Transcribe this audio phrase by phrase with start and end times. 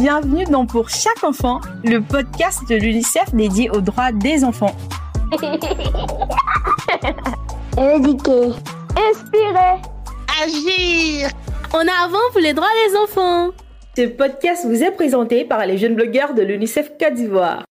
[0.00, 4.74] bienvenue dans Pour chaque enfant, le podcast de l'UNICEF dédié aux droits des enfants.
[7.76, 8.52] Éduquer.
[8.96, 9.82] Inspirer.
[10.42, 11.28] Agir.
[11.74, 13.50] En avant pour les droits des enfants.
[13.94, 17.64] Ce podcast vous est présenté par les jeunes blogueurs de l'UNICEF Côte d'Ivoire.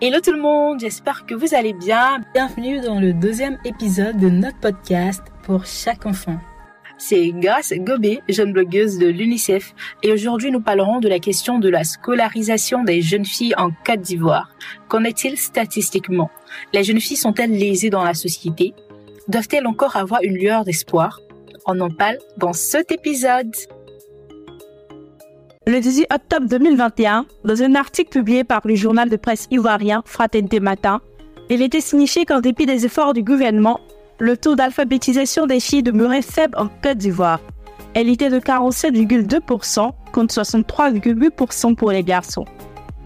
[0.00, 2.22] Hello tout le monde, j'espère que vous allez bien.
[2.32, 6.38] Bienvenue dans le deuxième épisode de notre podcast Pour chaque enfant.
[6.98, 11.68] C'est Grace Gobé, jeune blogueuse de l'UNICEF, et aujourd'hui nous parlerons de la question de
[11.68, 14.50] la scolarisation des jeunes filles en Côte d'Ivoire.
[14.88, 16.30] Qu'en est-il statistiquement?
[16.72, 18.72] Les jeunes filles sont-elles lésées dans la société?
[19.28, 21.20] Doivent-elles encore avoir une lueur d'espoir?
[21.66, 23.54] On en parle dans cet épisode.
[25.66, 30.60] Le 18 octobre 2021, dans un article publié par le journal de presse ivoirien Fraternité
[30.60, 31.00] Matin,
[31.50, 33.80] il était signifié qu'en dépit des efforts du gouvernement,
[34.18, 37.40] le taux d'alphabétisation des filles demeurait faible en Côte d'Ivoire.
[37.94, 42.44] Elle était de 47,2% contre 63,8% pour les garçons.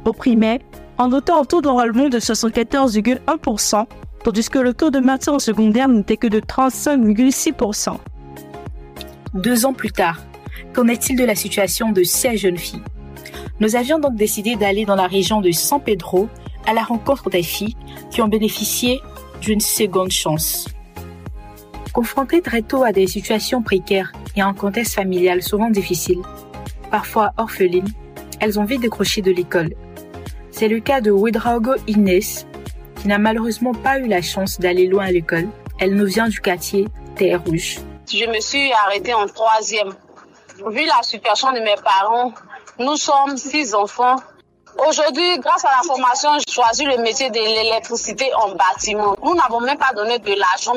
[0.05, 0.59] Au primaire,
[0.99, 3.87] en notant un taux d'enrôlement de 74,1%,
[4.25, 7.97] tandis que le taux de maintien en secondaire n'était que de 35,6%.
[9.35, 10.21] Deux ans plus tard,
[10.73, 12.83] qu'en est-il de la situation de ces jeunes filles?
[13.61, 16.29] Nous avions donc décidé d'aller dans la région de San Pedro
[16.67, 17.77] à la rencontre des filles
[18.11, 19.01] qui ont bénéficié
[19.41, 20.67] d'une seconde chance.
[21.93, 26.23] Confrontées très tôt à des situations précaires et à un contexte familial souvent difficile,
[26.91, 27.93] parfois orphelines,
[28.41, 29.75] elles ont vite décroché de l'école.
[30.53, 32.47] C'est le cas de Ouedraogo Inès,
[32.97, 35.49] qui n'a malheureusement pas eu la chance d'aller loin à l'école.
[35.81, 37.79] Elle nous vient du quartier Terre Rouge.
[38.09, 39.93] Je me suis arrêtée en troisième.
[40.71, 42.33] Vu la situation de mes parents,
[42.79, 44.17] nous sommes six enfants.
[44.87, 49.17] Aujourd'hui, grâce à la formation, j'ai choisi le métier de l'électricité en bâtiment.
[49.25, 50.75] Nous n'avons même pas donné de l'argent,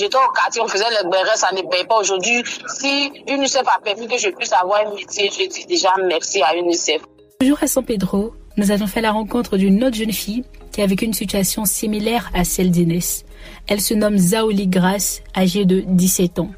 [0.00, 2.42] J'étais au quartier, on faisait les béret, ça ne paye pas aujourd'hui.
[2.68, 6.56] Si UNICEF a permis que je puisse avoir un métier, je dis déjà merci à
[6.56, 7.02] UNICEF.
[7.38, 10.86] Toujours à San Pedro, nous avons fait la rencontre d'une autre jeune fille qui a
[10.86, 13.26] vécu une situation similaire à celle d'Inès.
[13.68, 16.50] Elle se nomme Zaoli Grace, âgée de 17 ans.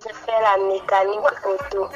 [0.00, 1.88] Je fais la mécanique auto.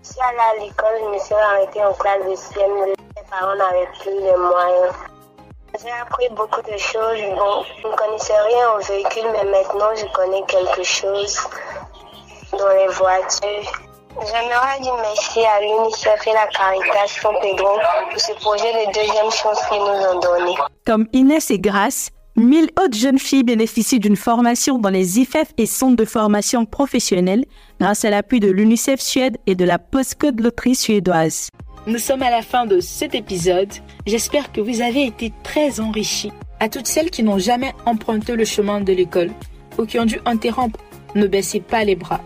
[0.00, 2.86] Si suis allée à l'école, je me suis arrêtée en classe de CM.
[2.86, 4.94] Mes parents n'avaient plus les moyens.
[5.78, 7.20] J'ai appris beaucoup de choses.
[7.36, 11.38] Bon, je ne connaissais rien au véhicule, mais maintenant je connais quelque chose
[12.52, 13.72] dans les voitures.
[14.20, 17.78] J'aimerais dire merci à l'UNICEF et la Caritas San Pedro
[18.10, 20.54] pour ce projet de deuxième chance qu'ils nous ont donné.
[20.84, 25.66] Comme Inès et Grace, mille autres jeunes filles bénéficient d'une formation dans les IFEF et
[25.66, 27.44] centres de formation professionnelle
[27.80, 31.48] grâce à l'appui de l'UNICEF Suède et de la Postcode Loterie suédoise.
[31.86, 33.72] Nous sommes à la fin de cet épisode.
[34.06, 36.30] J'espère que vous avez été très enrichis.
[36.60, 39.30] À toutes celles qui n'ont jamais emprunté le chemin de l'école
[39.78, 40.78] ou qui ont dû interrompre,
[41.14, 42.20] ne baissez pas les bras,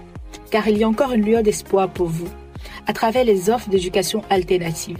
[0.50, 2.26] car il y a encore une lueur d'espoir pour vous
[2.88, 4.98] à travers les offres d'éducation alternative.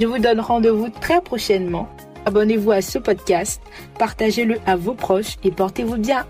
[0.00, 1.88] Je vous donne rendez-vous très prochainement.
[2.24, 3.62] Abonnez-vous à ce podcast,
[4.00, 6.26] partagez-le à vos proches et portez-vous bien.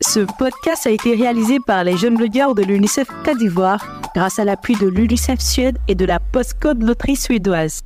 [0.00, 4.44] Ce podcast a été réalisé par les jeunes blogueurs de l'UNICEF Côte d'Ivoire grâce à
[4.44, 7.82] l'appui de l'UNICEF Suède et de la Postcode Loterie suédoise.